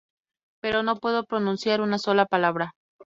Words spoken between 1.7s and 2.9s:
una sola palabra.